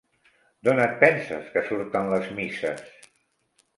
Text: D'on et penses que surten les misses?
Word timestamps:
D'on 0.67 0.79
et 0.85 0.95
penses 1.03 1.51
que 1.57 1.63
surten 1.67 2.09
les 2.15 2.33
misses? 2.39 2.87